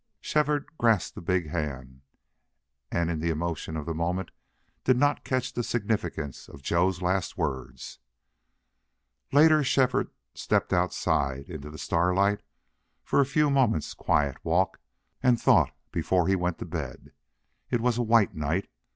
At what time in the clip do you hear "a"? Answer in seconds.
13.21-13.27, 17.99-18.01